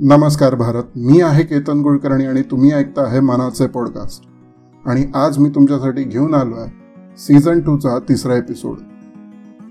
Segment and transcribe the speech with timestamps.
[0.00, 0.82] नमस्कार भारत.
[0.96, 4.22] मी आहे केतन कुलकर्णी आणि तुम्ही ऐकता आहे मनाचे पॉडकास्ट
[4.84, 8.78] आणि आज मी तुमच्यासाठी घेऊन आलो आहे सीझन टूचा तिसरा एपिसोड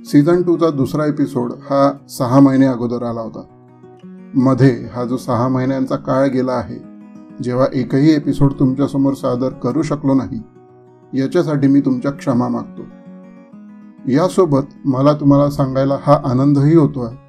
[0.05, 3.43] सीझन टूचा दुसरा एपिसोड हा सहा महिने अगोदर आला होता.
[4.35, 6.77] मध्ये हा जो सहा महिन्यांचा काळ गेला आहे
[7.43, 10.41] जेव्हा एकही एपिसोड तुमच्यासमोर सादर करू शकलो नाही
[11.21, 12.83] याच्यासाठी मी तुमच्या क्षमा मागतो.
[14.11, 17.28] यासोबत मला तुम्हाला सांगायला हा आनंदही होतो आहे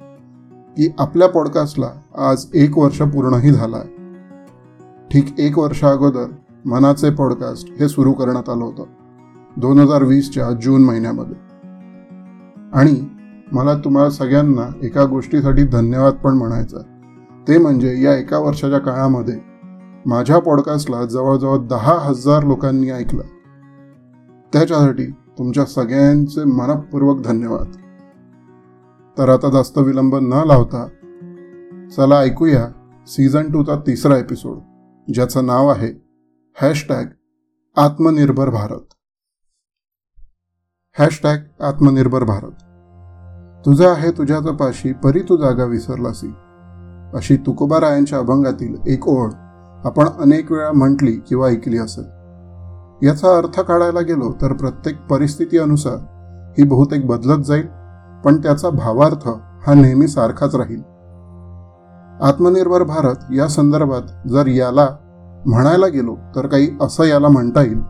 [0.77, 4.01] की आपल्या पॉडकास्टला आज एक वर्ष पूर्णही झालं आहे
[5.11, 6.25] ठीक एक वर्ष अगोदर
[6.65, 8.83] मनाचे पॉडकास्ट हे सुरू करण्यात आलं होतं.
[9.57, 11.35] दोन हजार वीसच्या जून महिन्यामध्ये.
[12.73, 13.07] आणि
[13.51, 17.17] मला तुम्हाला सगळ्यांना एका गोष्टीसाठी धन्यवाद पण म्हणायचा आहे.
[17.47, 19.35] ते म्हणजे या एका वर्षाच्या काळामध्ये
[20.05, 23.23] माझ्या पॉडकास्टला जवळजवळ दहा हजार लोकांनी ऐकलं.
[24.53, 25.05] त्याच्यासाठी
[25.37, 27.71] तुमच्या सगळ्यांचे मनपूर्वक धन्यवाद.
[29.17, 30.87] तर आता जास्त विलंब न लावता
[31.95, 32.67] चला ऐकूया
[33.07, 34.57] सीझन टूचा तिसरा एपिसोड
[35.13, 36.05] ज्याचं नाव आहे
[36.61, 37.05] हॅशटॅग
[37.77, 38.93] आत्मनिर्भर भारत.
[40.99, 42.51] हॅशटॅग आत्मनिर्भर भारत.
[43.65, 46.33] तुझं आहे तुझ्या तपाशी परी तू जागा विसरलासी.
[47.13, 49.29] अशी तुकोबारायांच्या अभंगातील एक ओळ
[49.85, 52.03] आपण अनेक वेळा म्हटली किंवा ऐकली असेल.
[53.07, 55.95] याचा अर्थ काढायला गेलो तर प्रत्येक परिस्थिती अनुसार
[56.57, 57.67] ही बहुतेक बदलत जाईल.
[58.25, 59.27] पण त्याचा भावार्थ
[59.67, 60.81] हा नेहमी सारखाच राहील.
[62.21, 64.87] आत्मनिर्भर भारत या संदर्भात जर याला
[65.45, 67.81] म्हणायला गेलो तर काही असं याला म्हणता येईल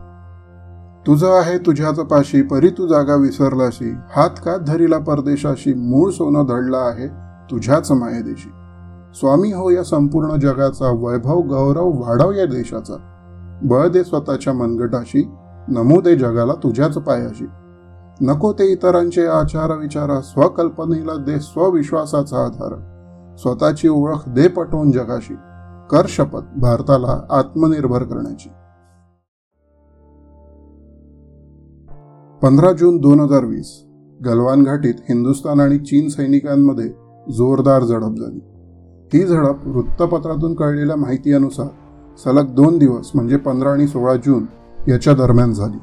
[1.06, 6.76] तुझं आहे तुझ्याच पाशी परी तू जागा विसरलाशी हात का धरीला परदेशाशी मूळ सोनं धडलं
[6.76, 7.06] आहे
[7.50, 8.50] तुझ्याच मायदेशी.
[9.14, 12.96] स्वामी हो या संपूर्ण जगाचा वैभव गौरव वाढव या देशाचा.
[13.62, 15.30] बळ दे स्वतःच्या मनगटाशी
[15.68, 17.46] नमू दे जगाला तुझ्याच पायाशी.
[18.22, 22.74] नको ते इतरांचे आचार विचार स्वकल्पनेला दे स्वविश्वासाचा आधार.
[23.36, 25.34] स्वतःची ओळख दे पटवून जगाशी.
[25.90, 28.48] कर शपथ भारताला आत्मनिर्भर करण्याची.
[32.42, 33.84] पंधरा जून दोन हजार वीस
[34.26, 36.88] गलवान घाटीत हिंदुस्थान आणि चीन सैनिकांमध्ये
[37.32, 38.40] जोरदार झडप झाली.
[39.14, 41.66] ही झडप वृत्तपत्रातून कळलेल्या माहितीनुसार
[42.24, 44.46] सलग दोन दिवस म्हणजे पंधरा आणि सोळा जून
[44.88, 45.78] याच्या दरम्यान झाली.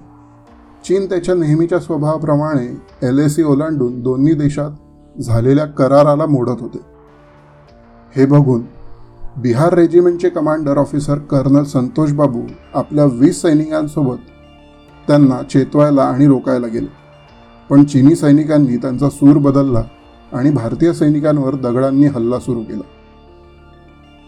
[0.86, 2.66] चीन त्याच्या नेहमीच्या स्वभावाप्रमाणे
[3.08, 6.80] एल ए सी ओलांडून दोन्ही देशात झालेल्या कराराला मोडत होते.
[8.16, 8.62] हे बघून
[9.38, 12.42] Bihar रेजिमेंटचे commander officer colonel Santosh Babu
[12.74, 14.18] आपल्या वीस सैनिकांसोबत
[15.08, 16.88] त्यांना चेतवायला आणि रोकायला गेले.
[17.70, 19.84] पण चीनी सैनिकांनी त्यांचा सूर बदलला
[20.34, 22.88] आणि भारतीय सैनिकांवर दगडांनी हल्ला सुरू केला.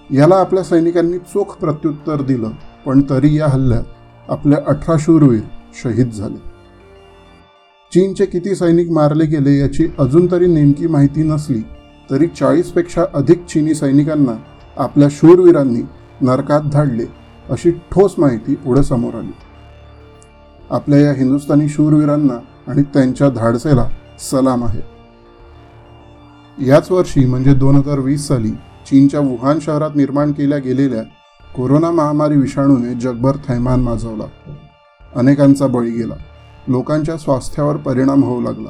[0.09, 2.51] याला आपल्या सैनिकांनी चोख प्रत्युत्तर दिलं
[2.85, 5.41] पण तरी या हल्ल्यात आपल्या अठरा शूरवीर
[5.73, 6.37] शहीद झाले.
[7.91, 11.61] चीनचे किती सैनिक मारले गेले याची अजून तरी नेमकी माहिती नसली
[12.11, 14.35] तरी चाळीसपेक्षा अधिक चीनी सैनिकांना
[14.77, 15.81] आपल्या शूरवीरांनी
[16.21, 17.05] नरकात धाडले
[17.49, 19.31] अशी ठोस माहिती पुढे समोर आली.
[20.69, 22.37] आपल्या या हिंदुस्थानी शूरवीरांना
[22.67, 23.87] आणि त्यांच्या धाडसेला
[24.19, 24.81] सलाम आहे.
[26.67, 28.51] याच वर्षी म्हणजे दोन हजार वीस साली
[28.87, 31.03] चीनच्या वुहान शहरात निर्माण केल्या गेलेल्या
[31.55, 34.25] कोरोना महामारी विषाणूने जगभर थैमान माजवला.
[35.16, 36.13] अनेकांचा बळी गेला.
[36.67, 38.69] लोकांच्या स्वास्थ्यावर परिणाम होऊ लागला.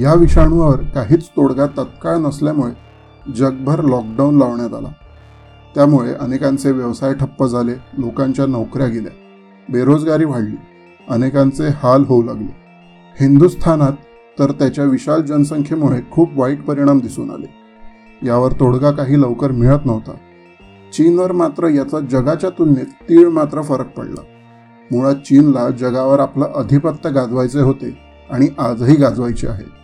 [0.00, 2.72] या विषाणूवर काहीच तोडगा तत्काळ नसल्यामुळे
[3.32, 4.88] जगभर लॉकडाऊन लावण्यात आला.
[5.74, 9.12] त्यामुळे अनेकांचे व्यवसाय ठप्प झाले लोकांच्या नोकऱ्या गेल्या
[9.72, 10.56] बेरोजगारी वाढली
[11.08, 12.54] अनेकांचे हाल होऊ लागले.
[13.20, 13.92] हिंदुस्थानात
[14.38, 17.46] तर त्याच्या विशाल जनसंख्येमुळे खूप वाईट परिणाम दिसून आले.
[18.26, 20.12] यावर तोडगा काही लवकर मिळत नव्हता.
[20.92, 24.20] चीनवर मात्र याचा जगाच्या तुलनेत तीळ मात्र फरक पडला.
[24.90, 27.98] मुळात चीनला जगावर आपलं अधिपत्य गाजवायचे होते
[28.30, 29.82] आणि आजही गाजवायचे आहे.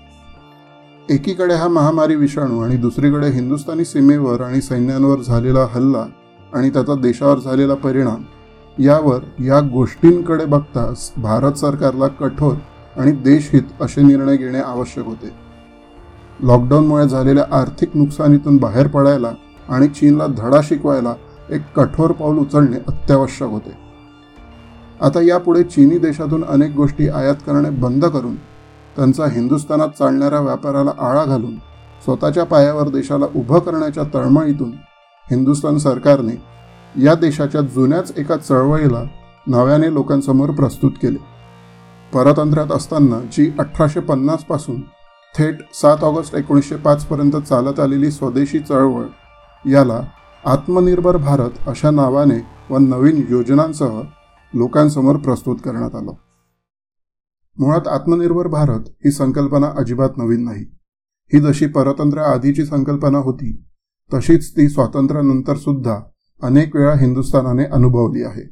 [1.14, 6.06] एकीकडे हा महामारी विषाणू आणि दुसरीकडे हिंदुस्थानी सीमेवर आणि सैन्यांवर झालेला हल्ला
[6.54, 8.22] आणि त्याचा देशावर झालेला परिणाम
[8.78, 12.54] यावर या गोष्टींकडे बघताच भारत सरकारला कठोर
[12.96, 15.30] आणि देशहित असे निर्णय घेणे आवश्यक होते.
[16.40, 19.30] लॉकडाऊनमुळे झालेल्या आर्थिक नुकसानीतून बाहेर पडायला
[19.68, 21.14] आणि चीनला धडा शिकवायला
[21.50, 23.87] एक कठोर पाऊल उचलणे अत्यावश्यक होते.
[25.00, 28.34] आता यापुढे चीनी देशातून अनेक गोष्टी आयात करणे बंद करून
[28.96, 31.54] त्यांचा हिंदुस्थानात चालणाऱ्या व्यापाराला आळा घालून
[32.04, 34.70] स्वतःच्या पायावर देशाला उभं करण्याच्या तळमळीतून
[35.30, 36.32] हिंदुस्थान सरकारने
[37.04, 39.02] या देशाच्या जुन्याच एका चळवळीला
[39.46, 41.18] नव्याने लोकांसमोर प्रस्तुत केले.
[42.14, 44.80] परतंत्र्यात असताना जी अठराशे पन्नासपासून
[45.34, 49.04] थेट सात ऑगस्ट एकोणीसशे पाचपर्यंत चालत आलेली स्वदेशी चळवळ
[49.70, 50.00] याला
[50.44, 52.38] आत्मनिर्भर भारत अशा नावाने
[52.70, 54.00] व नवीन योजनांसह
[54.54, 56.12] लोकांसमोर प्रस्तुत करण्यात आलं.
[57.58, 60.64] मुळात आत्मनिर्भर भारत ही संकल्पना अजिबात नवीन नाही.
[61.34, 63.64] ही जशी परतंत्र आधीची संकल्पना होती
[64.14, 65.98] तशीच ती स्वातंत्र्यानंतर सुद्धा
[66.42, 68.42] अनेक वेळा हिंदुस्थानाने अनुभवली आहे.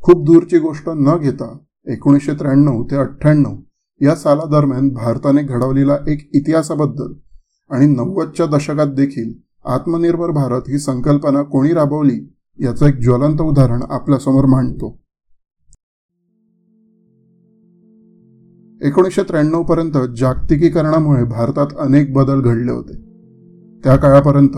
[0.00, 3.56] खूप दूरची गोष्ट न घेता एकोणीसशे त्र्याण्णव ते अठ्ठ्याण्णव
[4.00, 7.12] या सालादरम्यान भारताने घडवलेला एक इतिहासाबद्दल
[7.70, 9.32] आणि नव्वदच्या दशकात देखील
[9.64, 15.03] आत्मनिर्भर भारत ही संकल्पना कोणी राबवली याचं एक ज्वलंत उदाहरण आपल्यासमोर मांडतो.
[18.82, 22.92] एकोणीसशे त्र्याण्णव पर्यंत जागतिकीकरणामुळे भारतात अनेक बदल घडले होते.
[23.84, 24.56] त्या काळापर्यंत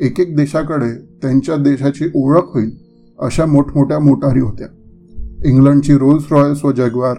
[0.00, 0.90] एक एक देशाकडे
[1.22, 2.70] त्यांच्या देशाची ओळख होईल
[3.18, 4.66] अशा मोठमोठ्या मोटारी होत्या.
[5.44, 7.16] इंग्लंडची रोल्स रॉयल्स व जगवार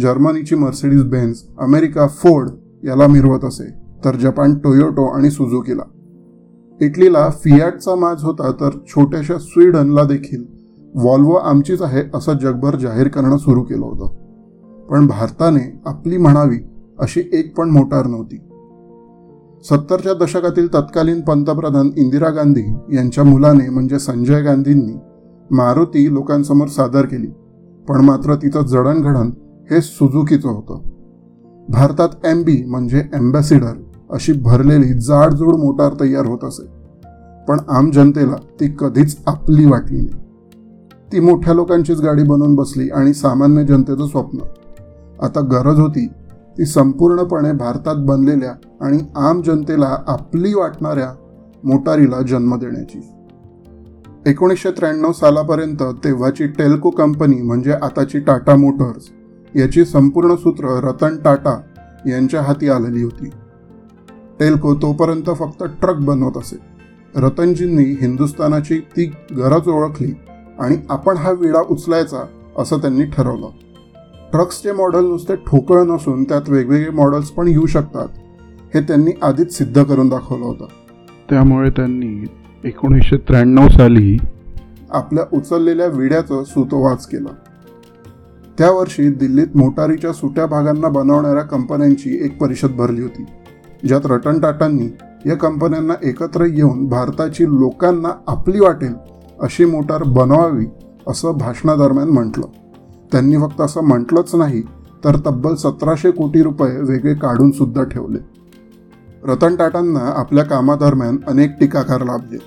[0.00, 2.50] जर्मनीची मर्सिडीज बेन्स अमेरिका फोर्ड
[2.84, 3.70] याला मिरवत असे
[4.04, 5.82] तर जपान टोयोटो आणि सुझुकीला.
[6.80, 10.44] इटलीला फियाटचा माज होता तर छोट्याशा स्वीडनला देखील.
[10.94, 14.29] वॉल्वो आमचीच आहे असं जगभर जाहीर करणं सुरू केलं होतं.
[14.90, 16.58] पण भारताने आपली म्हणावी
[16.98, 18.36] अशी एक पण मोटार नव्हती.
[19.64, 24.96] सत्तरच्या दशकातील तत्कालीन पंतप्रधान इंदिरा गांधी यांच्या मुलाने म्हणजे संजय गांधींनी
[25.50, 27.26] मारुती लोकांसमोर सादर केली
[27.88, 29.30] पण मात्र तिचं जडणघडण
[29.70, 30.80] हे सुझुकीचं होतं.
[31.68, 33.72] भारतात एम बी म्हणजे अँबॅसिडर
[34.10, 36.66] अशी भरलेली जाडजूड मोटार तयार होत असे
[37.48, 40.18] पण आम जनतेला ती कधीच आपली वाटली नाही.
[41.12, 44.38] ती मोठ्या लोकांचीच गाडी बनवून बसली आणि सामान्य जनतेचं स्वप्न
[45.22, 46.06] आता गरज होती
[46.58, 51.12] ती संपूर्णपणे भारतात बनलेल्या आणि आम जनतेला आपली वाटणाऱ्या
[51.64, 53.00] मोटारीला जन्म देण्याची.
[54.26, 59.08] एकोणीसशे त्र्याण्णव सालापर्यंत तेव्हाची टेल्को कंपनी म्हणजे आताची टाटा मोटर्स
[59.56, 61.60] याची संपूर्ण सूत्र रतन टाटा
[62.06, 63.30] यांच्या हाती आलेली होती.
[64.40, 66.58] टेल्को तोपर्यंत फक्त ट्रक बनवत असे.
[67.16, 69.04] रतनजींनी हिंदुस्थानाची ती
[69.36, 70.12] गरज ओळखली
[70.58, 72.24] आणि आपण हा विडा उचलायचा
[72.58, 73.48] असं त्यांनी ठरवलं.
[74.32, 78.08] ट्रक्सचे मॉडेल नुसते ठोकळ नसून त्यात वेगवेगळे मॉडेल्स पण येऊ शकतात
[78.74, 80.66] हे त्यांनी आधीच सिद्ध करून दाखवलं होतं.
[81.30, 82.24] त्यामुळे त्यांनी
[82.64, 84.16] एकोणीसशे त्र्याण्णव साली
[84.90, 87.34] आपल्या उचललेल्या विड्याचं सुतोवाच केला.
[88.58, 93.24] त्या वर्षी दिल्लीत मोटारीच्या सुट्या भागांना बनवणाऱ्या कंपन्यांची एक परिषद भरली होती
[93.88, 94.88] ज्यात रतन टाटांनी
[95.26, 98.94] या कंपन्यांना एकत्र येऊन भारताची लोकांना आपली वाटेल
[99.40, 100.66] अशी मोटार बनवावी
[101.06, 102.44] असं भाषणादरम्यान म्हटलं.
[103.12, 104.62] त्यांनी फक्त असं म्हटलंच नाही
[105.04, 108.18] तर तब्बल सतराशे कोटी रुपये वेगळे काढून सुद्धा ठेवले.
[109.24, 112.38] रतन टाटांना आपल्या कामादरम्यान अनेक टीकाकार लाभले.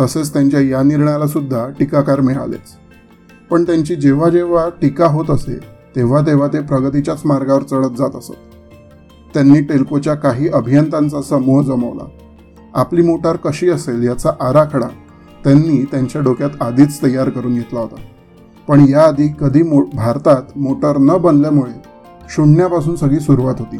[0.00, 2.76] तसेच त्यांच्या या निर्णयाला सुद्धा टीकाकार मिळालेच.
[3.50, 5.58] पण त्यांची जेव्हा जेव्हा टीका होत असे
[5.96, 8.32] तेव्हा तेव्हा ते प्रगतीच्याच मार्गावर चढत जात असत.
[9.34, 12.04] त्यांनी टेल्कोच्या काही अभियंत्यांचा समूह जमवला.
[12.74, 14.88] आपली मोटार कशी असेल याचा आराखडा
[15.44, 17.96] त्यांनी त्यांच्या डोक्यात आधीच तयार करून घेतला होता.
[18.68, 21.72] पण याआधी कधी मो भारतात मोटार न बनल्यामुळे
[22.30, 23.76] शून्यापासून सगळी सुरुवात होती.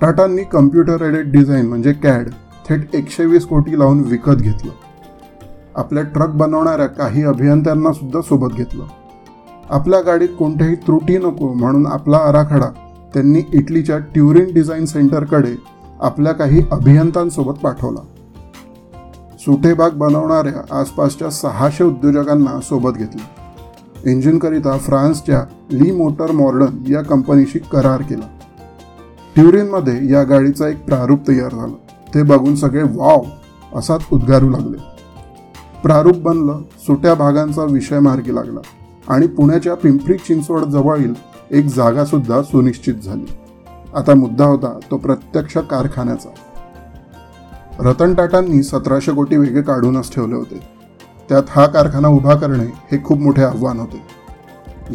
[0.00, 2.28] टाटांनी कम्प्युटर एडेड डिझाईन म्हणजे कॅड
[2.68, 4.70] थेट एकशे वीस कोटी लावून विकत घेतलं.
[5.76, 8.84] आपल्या ट्रक बनवणाऱ्या काही अभियंत्यांना सुद्धा सोबत घेतलं.
[9.70, 12.66] आपल्या गाडीत कोणत्याही त्रुटी नको म्हणून आपला आराखडा
[13.14, 15.54] त्यांनी इटलीच्या ट्युरिन डिझाईन सेंटरकडे
[16.00, 18.00] आपल्या काही अभियंत्यांसोबत पाठवला.
[19.40, 23.41] सुटेबाग बनवणाऱ्या आसपासच्या सहाशे उद्योजकांना सोबत घेतलं.
[24.06, 28.28] इंजिनकरिता फ्रान्सच्या ली मोटर मॉर्डन या कंपनीशी करार केला.
[29.34, 31.74] ट्युरिनमध्ये या गाडीचा एक प्रारूप तयार झालं.
[32.14, 33.22] ते बघून सगळे वाव
[33.74, 34.76] असाच उद्गारू लागले.
[35.82, 38.60] प्रारूप बनलं सुट्या भागांचा विषय मार्गी लागला
[39.08, 41.14] आणि पुण्याच्या पिंपरी चिंचवड जवळील
[41.50, 43.26] एक जागा सुद्धा सुनिश्चित झाली.
[43.96, 46.28] आता मुद्दा होता तो प्रत्यक्ष कारखान्याचा.
[47.78, 50.81] रतन टाटांनी सतराशे कोटी वेगळे काढूनच ठेवले होते.
[51.32, 54.02] त्यात हा कारखाना उभा करणे हे खूप मोठे आव्हान होते.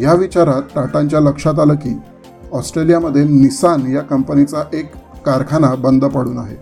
[0.00, 1.98] या विचारात टाटांच्या लक्षात आलं की
[2.52, 4.92] ऑस्ट्रेलियामध्ये निसान या कंपनीचा एक
[5.26, 6.56] कारखाना बंद पडून आहे.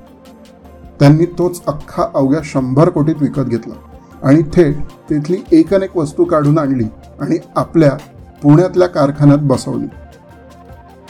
[1.00, 3.74] त्यांनी तोच अख्खा अवघ्या शंभर कोटीत विकत घेतला
[4.22, 4.76] आणि थेट
[5.10, 6.84] तिथली एकनेक वस्तू काढून आणली
[7.20, 7.92] आणि आपल्या
[8.42, 9.86] पुण्यातल्या कारखान्यात बसवली.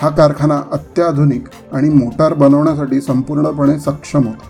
[0.03, 4.49] हा कारखाना अत्याधुनिक आणि मोटार बनवण्यासाठी संपूर्णपणे सक्षम होता.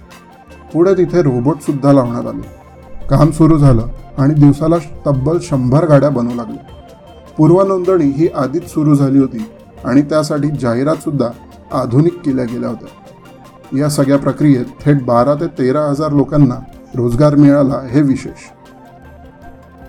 [0.72, 2.65] पुढे तिथे रोबोटसुद्धा लावण्यात आले.
[3.10, 3.86] काम सुरू झालं
[4.18, 6.64] आणि दिवसाला तब्बल शंभर गाड्या बनवू लागल्या.
[7.38, 9.46] पूर्वनोंदणी ही आधीच सुरू झाली होती
[9.84, 11.28] आणि त्यासाठी जाहिरात सुद्धा
[11.72, 13.78] आधुनिक केल्या गेल्या होत्या.
[13.78, 16.54] या सगळ्या प्रक्रियेत थेट बारा ते तेरा हजार लोकांना
[16.94, 18.50] रोजगार मिळाला हे विशेष.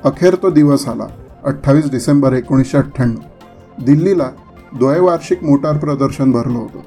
[0.03, 1.07] अखेर तो दिवस आला
[1.45, 3.83] अठ्ठावीस डिसेंबर एकोणीसशे अठ्ठ्याण्णव.
[3.85, 4.29] दिल्लीला
[4.79, 6.79] द्वैवार्षिक मोटार प्रदर्शन भरलं होतं.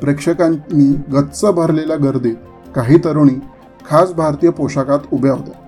[0.00, 2.34] प्रेक्षकांनी गच्च भरलेल्या गर्दीत
[2.74, 3.34] काही तरुणी
[3.86, 5.60] खास भारतीय पोशाखात उभ्या होत्या.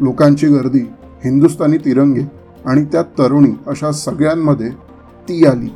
[0.00, 0.80] लोकांची गर्दी
[1.24, 2.22] हिंदुस्थानी तिरंगे
[2.66, 4.68] आणि त्यात तरुणी अशा सगळ्यांमध्ये
[5.28, 5.68] ती आली.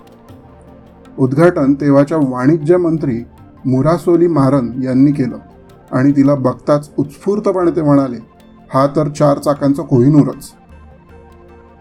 [1.19, 3.19] उद्घाटन तेव्हाच्या वाणिज्य मंत्री
[3.65, 5.37] मुरासोली मारन यांनी केलं
[5.93, 8.17] आणि तिला बघताच उत्स्फूर्तपणे ते म्हणाले
[8.75, 10.51] हा तर चार चाकांचा कोहिनूरच.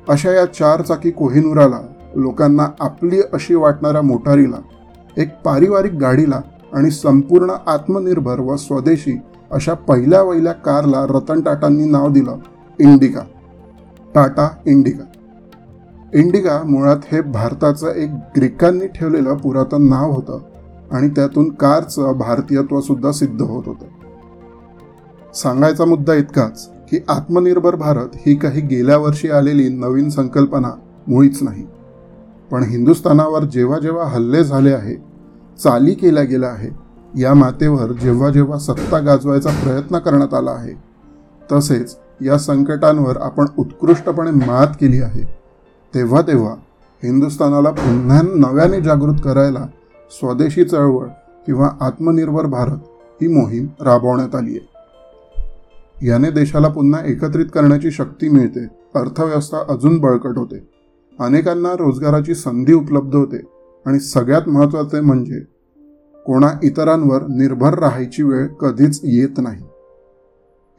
[0.09, 1.79] अशा या चार चाकी कोहिनूराला
[2.15, 4.57] लोकांना आपली अशी वाटणाऱ्या मोटारीला
[5.17, 6.41] एक पारिवारिक गाडीला
[6.73, 9.17] आणि संपूर्ण आत्मनिर्भर व स्वदेशी
[9.51, 12.37] अशा पहिल्या वहिल्या कारला रतन टाटांनी नाव दिलं
[12.79, 13.21] इंडिका.
[14.15, 15.03] टाटा इंडिका.
[16.13, 20.39] इंडिका मुळात हे भारताचं एक ग्रीकांनी ठेवलेलं पुरातन नाव होतं
[20.91, 23.85] आणि त्यातून कारचं भारतीयत्वसुद्धा सिद्ध होत होतं.
[25.33, 30.69] सांगायचा मुद्दा इतकाच की आत्मनिर्भर भारत ही काही गेल्या वर्षी आलेली नवीन संकल्पना
[31.07, 31.67] मुळीच नाही.
[32.51, 34.95] पण हिंदुस्थानावर जेव्हा जेव्हा हल्ले झाले आहे
[35.63, 36.80] चाली केल्या गेल्या आहे
[37.17, 40.73] या मातेवर जेव्हा जेव्हा सत्ता गाजवायचा प्रयत्न करण्यात आला आहे
[41.51, 45.23] तसेच या संकटांवर आपण उत्कृष्टपणे मात केली आहे
[45.93, 46.55] तेव्हा तेव्हा
[47.03, 49.65] हिंदुस्थानाला पुन्हा नव्याने जागृत करायला
[50.11, 51.07] स्वदेशी चळवळ
[51.47, 52.77] किंवा आत्मनिर्भर भारत
[53.21, 56.07] ही मोहीम राबवण्यात आली आहे.
[56.07, 58.65] याने देशाला पुन्हा एकत्रित करण्याची शक्ती मिळते
[58.95, 60.67] अर्थव्यवस्था अजून बळकट होते
[61.19, 63.41] अनेकांना रोजगाराची संधी उपलब्ध होते
[63.85, 65.39] आणि सगळ्यात महत्त्वाचे म्हणजे
[66.25, 69.63] कोणा इतरांवर निर्भर राहायची वेळ कधीच येत नाही.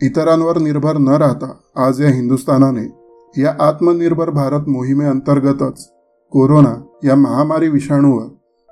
[0.03, 3.03] इतरांवर निर्भर न राहता आज या हिंदुस्थानाने
[3.43, 5.93] या आत्मनिर्भर भारत मोहिमेअंतर्गतच
[6.31, 8.25] कोरोना या महामारी विषाणूवर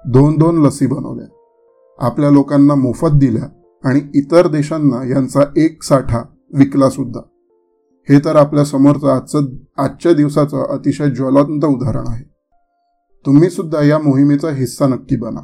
[0.07, 1.27] दोन दोन लसी बनवल्या.
[1.99, 3.45] आपल्या लोकांना मोफत दिल्या
[3.85, 6.19] आणि इतर देशांना यांचा एक साठा
[6.55, 7.21] विकला सुद्धा.
[8.09, 9.43] हे तर आपल्या समोरचं आजचं
[9.79, 12.25] आजच्या दिवसाचं अतिशय ज्वलंत उदाहरण आहे.
[13.27, 15.41] तुम्ही सुद्धा या मोहिमेचा हिस्सा नक्की बना.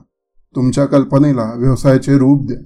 [0.57, 2.59] तुमच्या कल्पनेला व्यवसायाचे रूप द्या.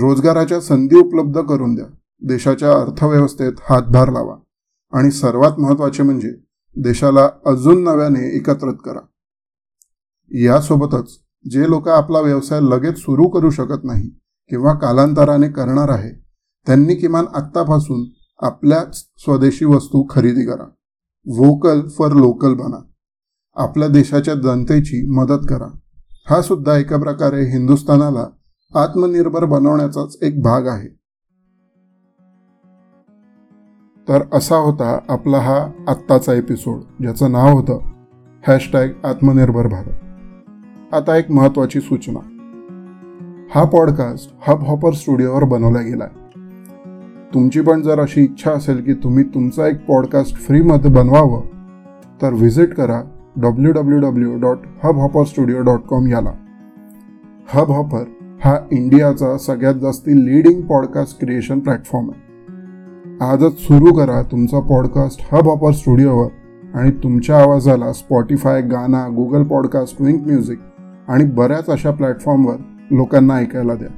[0.00, 1.86] रोजगाराच्या संधी उपलब्ध करून द्या.
[2.22, 4.36] देशाच्या अर्थव्यवस्थेत हातभार लावा.
[4.92, 6.32] आणि सर्वात महत्त्वाचे म्हणजे
[6.76, 9.00] देशाला अजून नव्याने एकत्रित करा.
[10.30, 14.08] यासोबतच जे लोक आपला व्यवसाय लगेच सुरू करू शकत नाही
[14.48, 16.10] किंवा कालांतराने करणार आहे
[16.66, 18.04] त्यांनी किमान आत्तापासून
[18.46, 20.64] आपल्याच स्वदेशी वस्तू खरेदी करा.
[21.26, 22.82] व्होकल फॉर लोकल बना.
[23.56, 25.78] आपल्या देशाच्या जनतेची मदत करा.
[26.30, 28.24] हा सुद्धा एका प्रकारे हिंदुस्थानाला
[28.74, 30.88] आत्मनिर्भर बनवण्याचाच एक भाग आहे.
[34.08, 37.78] तर असा होता आपला हा आत्ताचा एपिसोड ज्याचं नाव होतं
[38.48, 40.94] हॅशटॅग आत्मनिर्भर भारत.
[40.94, 42.20] आता एक महत्वाची सूचना.
[43.54, 46.06] हा पॉडकास्ट हब हॉपर स्टुडिओवर बनवला गेला
[47.34, 51.40] तुमची पण जर अशी इच्छा असेल की तुम्ही तुमचा एक पॉडकास्ट फ्रीमध्ये बनवावं
[52.22, 53.02] तर व्हिजिट करा
[53.38, 54.58] W W W dot
[54.96, 56.30] Hubhopper studio dot com याला.
[57.54, 58.04] हब हॉपर
[58.44, 62.20] हा इंडियाचा सगळ्यात जास्ती लीडिंग पॉडकास्ट क्रिएशन प्लॅटफॉर्म आहे.
[63.20, 66.28] आजच सुरू करा तुमचा पॉडकास्ट हब हॉपर स्टुडिओवर
[66.74, 70.58] आणि तुमच्या आवाजाला स्पॉटीफाय गाना गुगल पॉडकास्ट विंक म्युझिक
[71.08, 72.56] आणि बऱ्याच अशा प्लॅटफॉर्मवर
[72.90, 73.88] लोकांना ऐकायला द्या.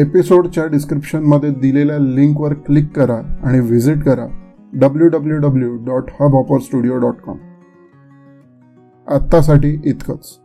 [0.00, 4.26] एपिसोडच्या डिस्क्रिप्शनमध्ये दिलेल्या लिंकवर क्लिक करा आणि व्हिजिट करा.
[4.72, 6.04] W W W dot
[6.34, 7.36] Hubhopper studio dot com
[9.08, 10.38] आत्तासाठी इतकंच.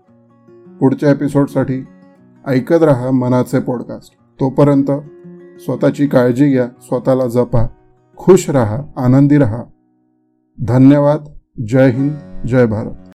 [0.79, 1.85] पुढच्या एपिसोडसाठी
[2.47, 4.13] ऐकत रहा मनाचे पॉडकास्ट.
[4.39, 4.91] तोपर्यंत
[5.59, 7.67] स्वतःची काळजी घ्या स्वतःला जपा
[8.17, 9.63] खुश रहा आनंदी रहा.
[10.67, 11.25] धन्यवाद.
[11.67, 12.11] जय हिंद
[12.47, 13.10] जय भारत.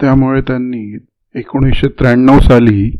[0.00, 0.98] त्यामुळे त्यांनी
[1.34, 2.90] एकोणीसशे त्र्याण्णव साली